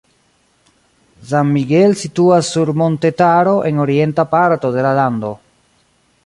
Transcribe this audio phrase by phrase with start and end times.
[1.31, 5.33] San Miguel situas sur montetaro en orienta parto de la lando.